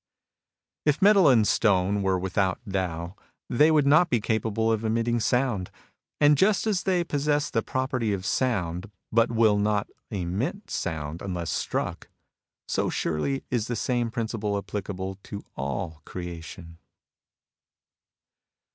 [0.83, 3.15] If metal and stone were without Tao,
[3.51, 5.69] they would not be capable of emitting sound.
[6.19, 11.51] And just as they possess the property of sound, but will not emit sound unless
[11.51, 12.09] struck,
[12.67, 16.79] so surely is the same principle applicable to all creation.